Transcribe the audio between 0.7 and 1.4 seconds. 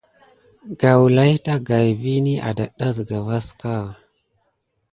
Gawla